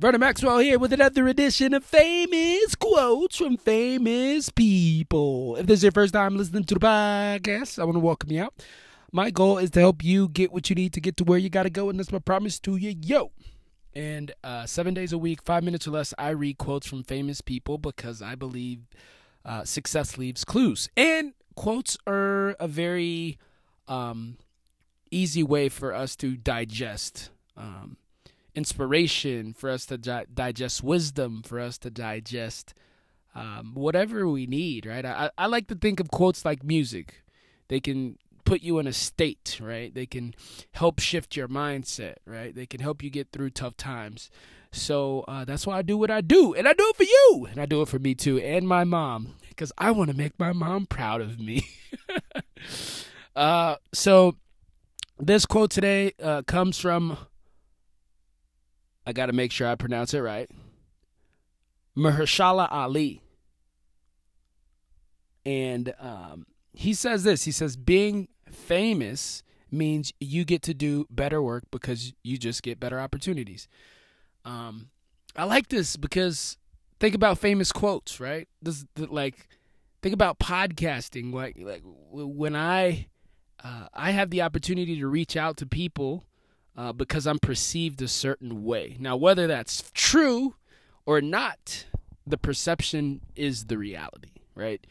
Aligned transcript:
Vernon 0.00 0.20
Maxwell 0.20 0.60
here 0.60 0.78
with 0.78 0.92
another 0.92 1.26
edition 1.26 1.74
of 1.74 1.84
Famous 1.84 2.76
Quotes 2.76 3.36
from 3.36 3.56
Famous 3.56 4.48
People. 4.48 5.56
If 5.56 5.66
this 5.66 5.80
is 5.80 5.82
your 5.82 5.90
first 5.90 6.14
time 6.14 6.36
listening 6.36 6.62
to 6.66 6.74
the 6.74 6.78
podcast, 6.78 7.80
I 7.80 7.84
want 7.84 7.96
to 7.96 8.00
welcome 8.00 8.30
you 8.30 8.44
out. 8.44 8.54
My 9.10 9.32
goal 9.32 9.58
is 9.58 9.70
to 9.72 9.80
help 9.80 10.04
you 10.04 10.28
get 10.28 10.52
what 10.52 10.70
you 10.70 10.76
need 10.76 10.92
to 10.92 11.00
get 11.00 11.16
to 11.16 11.24
where 11.24 11.36
you 11.36 11.50
got 11.50 11.64
to 11.64 11.70
go, 11.70 11.90
and 11.90 11.98
that's 11.98 12.12
my 12.12 12.20
promise 12.20 12.60
to 12.60 12.76
you. 12.76 12.94
Yo! 13.02 13.32
And 13.92 14.30
uh, 14.44 14.66
seven 14.66 14.94
days 14.94 15.12
a 15.12 15.18
week, 15.18 15.42
five 15.42 15.64
minutes 15.64 15.88
or 15.88 15.90
less, 15.90 16.14
I 16.16 16.28
read 16.28 16.58
quotes 16.58 16.86
from 16.86 17.02
famous 17.02 17.40
people 17.40 17.76
because 17.76 18.22
I 18.22 18.36
believe 18.36 18.82
uh, 19.44 19.64
success 19.64 20.16
leaves 20.16 20.44
clues. 20.44 20.88
And 20.96 21.32
quotes 21.56 21.98
are 22.06 22.50
a 22.60 22.68
very 22.68 23.36
um, 23.88 24.36
easy 25.10 25.42
way 25.42 25.68
for 25.68 25.92
us 25.92 26.14
to 26.16 26.36
digest. 26.36 27.30
Um, 27.56 27.96
inspiration, 28.58 29.54
for 29.54 29.70
us 29.70 29.86
to 29.86 29.96
di- 29.96 30.26
digest 30.32 30.82
wisdom, 30.82 31.42
for 31.42 31.58
us 31.58 31.78
to 31.78 31.90
digest 31.90 32.74
um, 33.34 33.72
whatever 33.74 34.28
we 34.28 34.46
need, 34.46 34.84
right? 34.84 35.04
I, 35.06 35.30
I 35.38 35.46
like 35.46 35.68
to 35.68 35.74
think 35.74 36.00
of 36.00 36.10
quotes 36.10 36.44
like 36.44 36.64
music. 36.64 37.22
They 37.68 37.80
can 37.80 38.18
put 38.44 38.62
you 38.62 38.78
in 38.78 38.86
a 38.86 38.92
state, 38.92 39.58
right? 39.62 39.94
They 39.94 40.06
can 40.06 40.34
help 40.72 40.98
shift 40.98 41.36
your 41.36 41.48
mindset, 41.48 42.16
right? 42.26 42.54
They 42.54 42.66
can 42.66 42.80
help 42.80 43.02
you 43.02 43.10
get 43.10 43.30
through 43.32 43.50
tough 43.50 43.76
times. 43.76 44.30
So 44.72 45.24
uh, 45.28 45.44
that's 45.44 45.66
why 45.66 45.78
I 45.78 45.82
do 45.82 45.96
what 45.96 46.10
I 46.10 46.20
do, 46.20 46.54
and 46.54 46.68
I 46.68 46.72
do 46.72 46.86
it 46.88 46.96
for 46.96 47.04
you, 47.04 47.46
and 47.50 47.60
I 47.60 47.66
do 47.66 47.80
it 47.80 47.88
for 47.88 47.98
me 47.98 48.14
too, 48.14 48.38
and 48.38 48.68
my 48.68 48.84
mom, 48.84 49.36
because 49.48 49.72
I 49.78 49.92
want 49.92 50.10
to 50.10 50.16
make 50.16 50.38
my 50.38 50.52
mom 50.52 50.86
proud 50.86 51.20
of 51.20 51.38
me. 51.38 51.66
uh, 53.36 53.76
so 53.94 54.36
this 55.18 55.46
quote 55.46 55.70
today 55.70 56.12
uh, 56.22 56.42
comes 56.42 56.78
from 56.78 57.16
I 59.08 59.12
got 59.14 59.26
to 59.26 59.32
make 59.32 59.52
sure 59.52 59.66
I 59.66 59.74
pronounce 59.74 60.12
it 60.12 60.20
right. 60.20 60.50
Mahershala 61.96 62.68
Ali. 62.70 63.22
And 65.46 65.94
um, 65.98 66.44
he 66.74 66.92
says 66.92 67.24
this 67.24 67.44
he 67.44 67.50
says, 67.50 67.74
being 67.74 68.28
famous 68.50 69.42
means 69.70 70.12
you 70.20 70.44
get 70.44 70.60
to 70.64 70.74
do 70.74 71.06
better 71.08 71.40
work 71.40 71.64
because 71.70 72.12
you 72.22 72.36
just 72.36 72.62
get 72.62 72.78
better 72.78 73.00
opportunities. 73.00 73.66
Um, 74.44 74.90
I 75.34 75.44
like 75.44 75.68
this 75.68 75.96
because 75.96 76.58
think 77.00 77.14
about 77.14 77.38
famous 77.38 77.72
quotes, 77.72 78.20
right? 78.20 78.46
This 78.60 78.84
like 78.94 79.48
think 80.02 80.12
about 80.12 80.38
podcasting. 80.38 81.32
Like 81.32 81.56
like 81.58 81.80
when 82.12 82.54
I 82.54 83.08
uh, 83.64 83.86
I 83.94 84.10
have 84.10 84.28
the 84.28 84.42
opportunity 84.42 84.98
to 84.98 85.06
reach 85.06 85.34
out 85.34 85.56
to 85.56 85.66
people 85.66 86.26
uh, 86.78 86.92
because 86.92 87.26
I'm 87.26 87.40
perceived 87.40 88.00
a 88.02 88.08
certain 88.08 88.64
way. 88.64 88.96
Now, 89.00 89.16
whether 89.16 89.48
that's 89.48 89.90
true 89.94 90.54
or 91.04 91.20
not, 91.20 91.86
the 92.24 92.38
perception 92.38 93.20
is 93.34 93.64
the 93.64 93.76
reality, 93.76 94.30
right? 94.54 94.86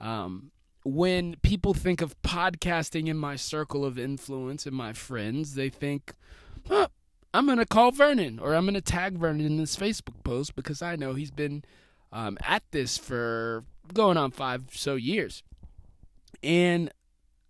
Um, 0.00 0.50
when 0.84 1.36
people 1.42 1.74
think 1.74 2.02
of 2.02 2.20
podcasting 2.22 3.06
in 3.06 3.16
my 3.16 3.36
circle 3.36 3.84
of 3.84 4.00
influence 4.00 4.66
and 4.66 4.74
my 4.74 4.92
friends, 4.92 5.54
they 5.54 5.68
think, 5.68 6.12
I'm 6.68 7.46
going 7.46 7.58
to 7.58 7.66
call 7.66 7.92
Vernon 7.92 8.40
or 8.40 8.54
I'm 8.54 8.64
going 8.64 8.74
to 8.74 8.80
tag 8.80 9.16
Vernon 9.16 9.46
in 9.46 9.58
this 9.58 9.76
Facebook 9.76 10.24
post 10.24 10.56
because 10.56 10.82
I 10.82 10.96
know 10.96 11.14
he's 11.14 11.30
been 11.30 11.62
um, 12.10 12.36
at 12.42 12.64
this 12.72 12.98
for 12.98 13.62
going 13.94 14.16
on 14.16 14.32
five 14.32 14.64
so 14.72 14.96
years. 14.96 15.44
And 16.42 16.90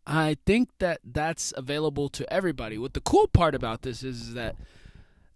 I 0.09 0.39
think 0.47 0.71
that 0.79 1.01
that's 1.05 1.53
available 1.55 2.09
to 2.11 2.33
everybody. 2.33 2.79
What 2.79 2.95
the 2.95 3.01
cool 3.01 3.29
part 3.29 3.55
about 3.55 3.83
this 3.83 4.03
is, 4.03 4.29
is 4.29 4.35
that 4.35 4.57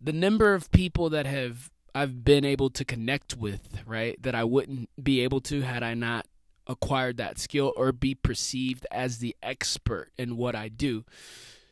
the 0.01 0.15
number 0.15 0.55
of 0.55 0.71
people 0.71 1.11
that 1.11 1.27
have 1.27 1.71
I've 1.95 2.25
been 2.25 2.47
able 2.47 2.71
to 2.71 2.85
connect 2.85 3.37
with, 3.37 3.83
right, 3.87 4.21
that 4.23 4.35
I 4.35 4.45
wouldn't 4.45 4.89
be 5.03 5.21
able 5.21 5.43
to 5.43 5.61
had 5.61 5.83
I 5.83 5.93
not 5.93 6.27
acquired 6.67 7.19
that 7.19 7.39
skill 7.39 7.75
or 7.77 7.93
be 7.93 8.15
perceived 8.15 8.87
as 8.91 9.19
the 9.19 9.37
expert 9.43 10.11
in 10.17 10.39
what 10.39 10.55
I 10.55 10.69
do. 10.69 11.05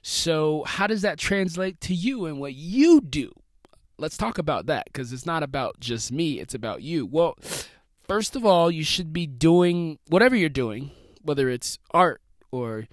So, 0.02 0.64
how 0.66 0.86
does 0.86 1.02
that 1.02 1.18
translate 1.18 1.80
to 1.82 1.94
you 1.94 2.26
and 2.26 2.38
what 2.38 2.54
you 2.54 3.00
do? 3.00 3.32
Let's 3.96 4.18
talk 4.18 4.36
about 4.36 4.66
that 4.66 4.86
because 4.86 5.12
it's 5.12 5.26
not 5.26 5.42
about 5.42 5.80
just 5.80 6.12
me, 6.12 6.38
it's 6.38 6.54
about 6.54 6.82
you. 6.82 7.06
Well, 7.06 7.38
first 8.06 8.36
of 8.36 8.44
all, 8.44 8.70
you 8.70 8.84
should 8.84 9.12
be 9.12 9.26
doing 9.26 9.98
whatever 10.08 10.36
you're 10.36 10.48
doing, 10.50 10.90
whether 11.22 11.48
it's 11.48 11.78
art, 11.92 12.20
or 12.50 12.86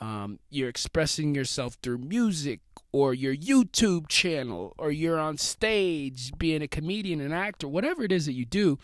um, 0.00 0.38
you're 0.50 0.68
expressing 0.68 1.34
yourself 1.34 1.78
through 1.82 1.98
music 1.98 2.60
or 2.92 3.14
your 3.14 3.34
YouTube 3.34 4.08
channel 4.08 4.74
or 4.76 4.90
you're 4.90 5.18
on 5.18 5.38
stage 5.38 6.32
being 6.36 6.62
a 6.62 6.68
comedian, 6.68 7.20
an 7.20 7.32
actor, 7.32 7.68
whatever 7.68 8.04
it 8.04 8.12
is 8.12 8.26
that 8.26 8.32
you 8.32 8.44
do, 8.44 8.78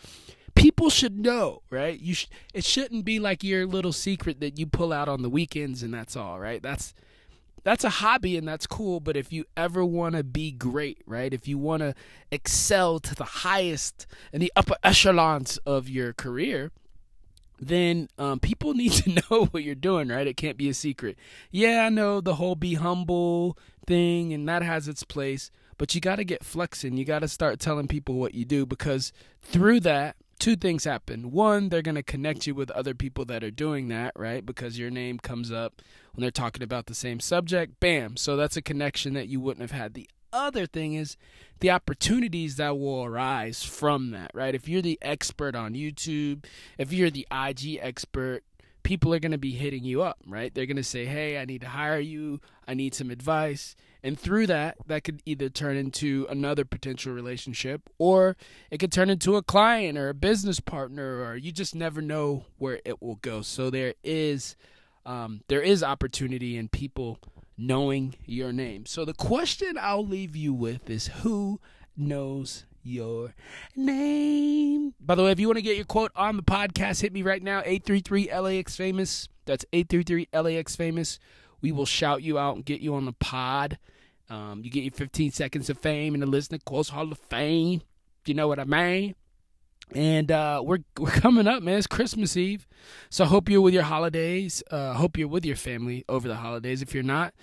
people 0.55 0.89
should 0.89 1.19
know, 1.19 1.61
right? 1.69 1.99
You 1.99 2.13
sh- 2.13 2.27
it 2.53 2.63
shouldn't 2.63 3.05
be 3.05 3.19
like 3.19 3.43
your 3.43 3.65
little 3.65 3.93
secret 3.93 4.39
that 4.39 4.57
you 4.57 4.65
pull 4.65 4.91
out 4.91 5.07
on 5.07 5.21
the 5.21 5.29
weekends 5.29 5.83
and 5.83 5.93
that's 5.93 6.15
all, 6.15 6.39
right? 6.39 6.61
That's 6.61 6.93
that's 7.63 7.83
a 7.83 7.89
hobby 7.89 8.37
and 8.37 8.47
that's 8.47 8.65
cool, 8.65 8.99
but 8.99 9.15
if 9.15 9.31
you 9.31 9.45
ever 9.55 9.85
want 9.85 10.15
to 10.15 10.23
be 10.23 10.51
great, 10.51 10.99
right? 11.05 11.31
If 11.31 11.47
you 11.47 11.57
want 11.57 11.81
to 11.81 11.93
excel 12.31 12.99
to 12.99 13.13
the 13.13 13.23
highest 13.23 14.07
and 14.33 14.41
the 14.41 14.51
upper 14.55 14.75
echelons 14.83 15.57
of 15.65 15.87
your 15.87 16.13
career, 16.13 16.71
then 17.61 18.09
um, 18.17 18.39
people 18.39 18.73
need 18.75 18.91
to 18.93 19.21
know 19.29 19.45
what 19.45 19.63
you're 19.63 19.75
doing, 19.75 20.09
right? 20.09 20.27
It 20.27 20.37
can't 20.37 20.57
be 20.57 20.67
a 20.67 20.73
secret. 20.73 21.17
Yeah, 21.51 21.85
I 21.85 21.89
know 21.89 22.19
the 22.19 22.35
whole 22.35 22.55
be 22.55 22.73
humble 22.73 23.57
thing, 23.85 24.33
and 24.33 24.49
that 24.49 24.63
has 24.63 24.87
its 24.87 25.03
place, 25.03 25.51
but 25.77 25.93
you 25.95 26.01
got 26.01 26.17
to 26.17 26.23
get 26.23 26.43
flexing. 26.43 26.97
You 26.97 27.05
got 27.05 27.19
to 27.19 27.27
start 27.27 27.59
telling 27.59 27.87
people 27.87 28.15
what 28.15 28.33
you 28.33 28.45
do 28.45 28.65
because 28.65 29.13
through 29.41 29.81
that, 29.81 30.15
two 30.39 30.55
things 30.55 30.83
happen. 30.83 31.31
One, 31.31 31.69
they're 31.69 31.83
going 31.83 31.95
to 31.95 32.03
connect 32.03 32.47
you 32.47 32.55
with 32.55 32.71
other 32.71 32.95
people 32.95 33.25
that 33.25 33.43
are 33.43 33.51
doing 33.51 33.87
that, 33.89 34.13
right? 34.15 34.43
Because 34.45 34.77
your 34.77 34.89
name 34.89 35.19
comes 35.19 35.51
up 35.51 35.81
when 36.13 36.21
they're 36.21 36.31
talking 36.31 36.63
about 36.63 36.87
the 36.87 36.95
same 36.95 37.19
subject. 37.19 37.79
Bam. 37.79 38.17
So 38.17 38.35
that's 38.35 38.57
a 38.57 38.61
connection 38.61 39.13
that 39.13 39.27
you 39.27 39.39
wouldn't 39.39 39.61
have 39.61 39.79
had. 39.79 39.93
The 39.93 40.09
other 40.33 40.65
thing 40.65 40.93
is 40.93 41.17
the 41.59 41.71
opportunities 41.71 42.55
that 42.57 42.77
will 42.77 43.03
arise 43.03 43.63
from 43.63 44.11
that, 44.11 44.31
right? 44.33 44.55
If 44.55 44.67
you're 44.67 44.81
the 44.81 44.99
expert 45.01 45.55
on 45.55 45.73
YouTube, 45.73 46.45
if 46.77 46.91
you're 46.91 47.11
the 47.11 47.27
IG 47.31 47.79
expert, 47.81 48.43
people 48.83 49.13
are 49.13 49.19
going 49.19 49.31
to 49.31 49.37
be 49.37 49.51
hitting 49.51 49.83
you 49.83 50.01
up, 50.01 50.17
right? 50.27 50.53
They're 50.53 50.65
going 50.65 50.77
to 50.77 50.83
say, 50.83 51.05
"Hey, 51.05 51.37
I 51.37 51.45
need 51.45 51.61
to 51.61 51.69
hire 51.69 51.99
you. 51.99 52.41
I 52.67 52.73
need 52.73 52.95
some 52.95 53.11
advice." 53.11 53.75
And 54.03 54.19
through 54.19 54.47
that, 54.47 54.77
that 54.87 55.03
could 55.03 55.21
either 55.25 55.49
turn 55.49 55.77
into 55.77 56.25
another 56.29 56.65
potential 56.65 57.13
relationship 57.13 57.89
or 57.99 58.35
it 58.71 58.79
could 58.79 58.91
turn 58.91 59.11
into 59.11 59.35
a 59.35 59.43
client 59.43 59.97
or 59.97 60.09
a 60.09 60.13
business 60.15 60.59
partner 60.59 61.21
or 61.21 61.35
you 61.35 61.51
just 61.51 61.75
never 61.75 62.01
know 62.01 62.45
where 62.57 62.79
it 62.83 63.01
will 63.01 63.17
go. 63.17 63.43
So 63.43 63.69
there 63.69 63.93
is 64.03 64.55
um, 65.05 65.41
there 65.47 65.61
is 65.61 65.83
opportunity 65.83 66.57
in 66.57 66.67
people 66.67 67.19
knowing 67.61 68.15
your 68.25 68.51
name. 68.51 68.85
So 68.85 69.05
the 69.05 69.13
question 69.13 69.77
I'll 69.79 70.05
leave 70.05 70.35
you 70.35 70.53
with 70.53 70.89
is 70.89 71.07
who 71.07 71.59
knows 71.95 72.65
your 72.81 73.35
name? 73.75 74.95
By 74.99 75.15
the 75.15 75.23
way, 75.23 75.31
if 75.31 75.39
you 75.39 75.47
want 75.47 75.57
to 75.57 75.61
get 75.61 75.75
your 75.75 75.85
quote 75.85 76.11
on 76.15 76.37
the 76.37 76.43
podcast, 76.43 77.01
hit 77.01 77.13
me 77.13 77.21
right 77.21 77.41
now 77.41 77.59
833 77.59 78.33
LAX 78.33 78.75
famous. 78.75 79.29
That's 79.45 79.65
833 79.71 80.29
LAX 80.33 80.75
famous. 80.75 81.19
We 81.61 81.71
will 81.71 81.85
shout 81.85 82.23
you 82.23 82.39
out 82.39 82.55
and 82.55 82.65
get 82.65 82.81
you 82.81 82.95
on 82.95 83.05
the 83.05 83.13
pod. 83.13 83.77
Um, 84.29 84.61
you 84.63 84.71
get 84.71 84.83
your 84.83 84.93
15 84.93 85.31
seconds 85.31 85.69
of 85.69 85.77
fame 85.77 86.15
in 86.15 86.21
the 86.21 86.25
Listening 86.25 86.61
Quotes 86.65 86.89
Hall 86.89 87.11
of 87.11 87.19
Fame. 87.19 87.81
Do 88.23 88.31
you 88.31 88.35
know 88.35 88.47
what 88.47 88.59
I 88.59 88.63
mean? 88.63 89.15
And 89.93 90.31
uh, 90.31 90.61
we're 90.63 90.79
we're 90.99 91.11
coming 91.11 91.47
up, 91.47 91.63
man. 91.63 91.77
It's 91.77 91.87
Christmas 91.87 92.37
Eve, 92.37 92.67
so 93.09 93.25
hope 93.25 93.49
you're 93.49 93.61
with 93.61 93.73
your 93.73 93.83
holidays. 93.83 94.63
Uh, 94.71 94.93
hope 94.93 95.17
you're 95.17 95.27
with 95.27 95.45
your 95.45 95.55
family 95.55 96.05
over 96.07 96.27
the 96.27 96.35
holidays. 96.35 96.81
If 96.81 96.93
you're 96.93 97.03
not, 97.03 97.33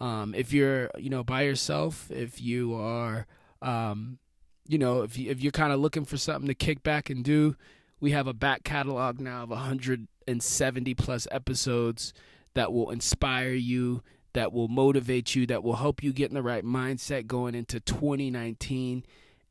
um, 0.00 0.34
if 0.34 0.52
you're 0.52 0.90
you 0.98 1.10
know 1.10 1.22
by 1.22 1.42
yourself, 1.42 2.10
if 2.10 2.40
you 2.40 2.74
are, 2.74 3.26
um, 3.60 4.18
you 4.66 4.78
know, 4.78 5.02
if 5.02 5.18
you, 5.18 5.30
if 5.30 5.42
you're 5.42 5.52
kind 5.52 5.72
of 5.72 5.80
looking 5.80 6.04
for 6.04 6.16
something 6.16 6.48
to 6.48 6.54
kick 6.54 6.82
back 6.82 7.10
and 7.10 7.24
do, 7.24 7.56
we 8.00 8.12
have 8.12 8.26
a 8.26 8.34
back 8.34 8.64
catalog 8.64 9.20
now 9.20 9.42
of 9.42 9.50
170 9.50 10.94
plus 10.94 11.28
episodes 11.30 12.14
that 12.54 12.72
will 12.72 12.90
inspire 12.90 13.52
you, 13.52 14.02
that 14.32 14.52
will 14.52 14.68
motivate 14.68 15.34
you, 15.34 15.46
that 15.46 15.62
will 15.62 15.76
help 15.76 16.02
you 16.02 16.12
get 16.12 16.30
in 16.30 16.34
the 16.34 16.42
right 16.42 16.64
mindset 16.64 17.26
going 17.26 17.54
into 17.54 17.80
2019 17.80 19.04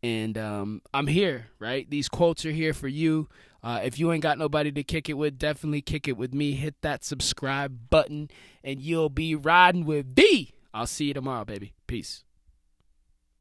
and 0.08 0.38
um, 0.38 0.82
I'm 0.94 1.08
here, 1.08 1.48
right? 1.60 1.90
These 1.90 2.08
quotes 2.08 2.46
are 2.46 2.52
here 2.52 2.74
for 2.74 2.88
you. 2.88 3.28
Uh, 3.62 3.82
if 3.84 4.00
you 4.00 4.12
ain't 4.14 4.24
got 4.24 4.38
nobody 4.38 4.72
to 4.72 4.84
kick 4.84 5.10
it 5.10 5.14
with, 5.14 5.38
definitely 5.38 5.82
kick 5.82 6.08
it 6.08 6.16
with 6.16 6.34
me. 6.34 6.54
Hit 6.54 6.76
that 6.82 7.04
subscribe 7.04 7.90
button, 7.90 8.30
and 8.64 8.82
you'll 8.82 9.10
be 9.10 9.36
riding 9.36 9.86
with 9.86 10.16
me. 10.16 10.54
I'll 10.74 10.88
see 10.88 11.06
you 11.06 11.14
tomorrow, 11.14 11.44
baby. 11.44 11.74
Peace. 11.88 12.24